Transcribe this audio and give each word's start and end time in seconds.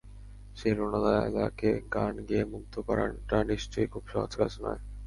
সেই 0.57 0.73
রুনা 0.73 0.99
লায়লাকে 1.05 1.69
গান 1.93 2.13
গেয়ে 2.27 2.45
মুগ্ধ 2.45 2.73
করাটা 2.87 3.37
নিশ্চয়ই 3.49 3.89
খুব 3.93 4.03
সহজ 4.11 4.31
কাজ 4.35 4.51
নয়। 4.63 4.81